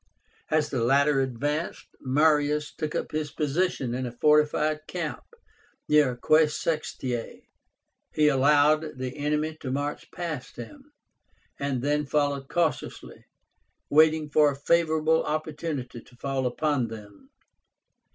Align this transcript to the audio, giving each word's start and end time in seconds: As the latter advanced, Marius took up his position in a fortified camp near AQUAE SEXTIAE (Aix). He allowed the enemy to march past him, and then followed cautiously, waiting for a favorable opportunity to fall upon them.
As 0.49 0.71
the 0.71 0.83
latter 0.83 1.19
advanced, 1.19 1.85
Marius 1.99 2.73
took 2.73 2.95
up 2.95 3.11
his 3.11 3.29
position 3.31 3.93
in 3.93 4.07
a 4.07 4.11
fortified 4.11 4.87
camp 4.87 5.21
near 5.87 6.13
AQUAE 6.13 6.47
SEXTIAE 6.47 7.21
(Aix). 7.23 7.47
He 8.11 8.27
allowed 8.27 8.97
the 8.97 9.15
enemy 9.15 9.57
to 9.61 9.69
march 9.71 10.09
past 10.09 10.55
him, 10.55 10.91
and 11.59 11.83
then 11.83 12.07
followed 12.07 12.49
cautiously, 12.49 13.25
waiting 13.91 14.31
for 14.31 14.49
a 14.51 14.55
favorable 14.55 15.23
opportunity 15.23 16.01
to 16.01 16.15
fall 16.15 16.47
upon 16.47 16.87
them. 16.87 17.29